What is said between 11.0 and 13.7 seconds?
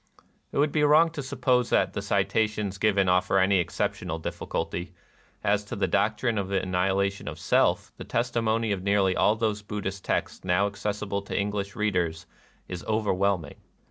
to English readers is overwhelming.